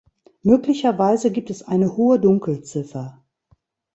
[0.41, 3.23] Möglicherweise gibt es eine hohe Dunkelziffer.